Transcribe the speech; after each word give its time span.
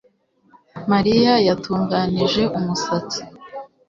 Mariya 0.91 1.33
yatunganije 1.47 2.43
umusatsi 2.57 3.19